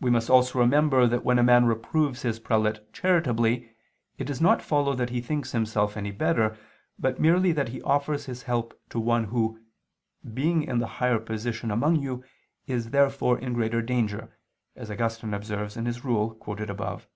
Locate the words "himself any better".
5.52-6.56